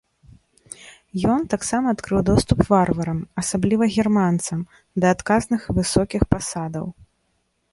[1.33, 4.59] Ён таксама адкрыў доступ варварам, асабліва германцам,
[5.05, 6.85] да адказных і высокіх пасадаў.